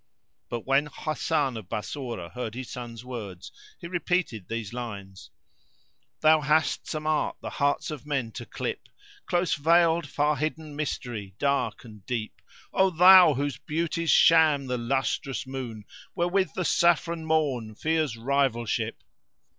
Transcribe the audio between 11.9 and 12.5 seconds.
deep: